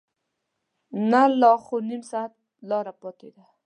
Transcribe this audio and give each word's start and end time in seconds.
نه 1.11 1.21
لا 1.39 1.53
خو 1.65 1.75
نیم 1.89 2.03
ساعت 2.11 2.31
لاره 2.69 2.93
پاتې 3.01 3.29
ده. 3.35 3.43